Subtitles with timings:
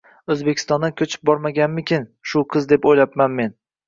[0.35, 3.53] Oʻzbekistondan koʻchib bormaganmikin shu qiz deb oʻylabam qoldim.